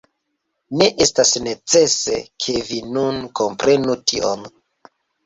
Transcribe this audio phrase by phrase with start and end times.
[0.81, 4.49] Ne estas necese, ke vi nun komprenu tion.